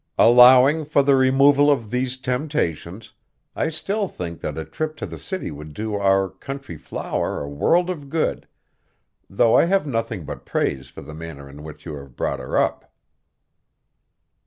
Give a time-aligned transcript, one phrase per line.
[0.17, 3.13] Allowing for the removal of these temptations,
[3.55, 7.47] I still think that a trip to the city would do our country flower a
[7.47, 8.47] world of good,
[9.29, 12.57] though I have nothing but praise for the manner in which you have brought her
[12.57, 12.91] up."